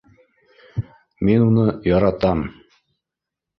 Мин 1.29 1.45
уны... 1.49 1.67
яратам. 1.91 2.43